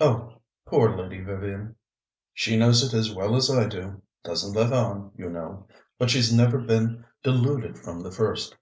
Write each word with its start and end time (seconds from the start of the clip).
"Oh, 0.00 0.32
poor 0.64 0.96
Lady 0.96 1.22
Vivian!" 1.22 1.76
"She 2.32 2.56
knows 2.56 2.82
it 2.82 2.96
as 2.96 3.14
well 3.14 3.36
as 3.36 3.50
I 3.50 3.66
do. 3.68 4.00
Doesn't 4.24 4.54
let 4.54 4.72
on, 4.72 5.10
you 5.18 5.28
know, 5.28 5.66
but 5.98 6.08
she's 6.08 6.32
never 6.32 6.56
been 6.56 7.04
deluded 7.22 7.76
from 7.76 8.02
the 8.02 8.10
first. 8.10 8.56